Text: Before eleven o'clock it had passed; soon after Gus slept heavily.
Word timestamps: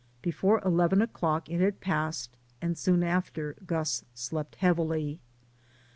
Before 0.23 0.59
eleven 0.65 0.99
o'clock 0.99 1.47
it 1.47 1.59
had 1.61 1.79
passed; 1.79 2.35
soon 2.73 3.03
after 3.03 3.55
Gus 3.67 4.03
slept 4.15 4.55
heavily. 4.55 5.19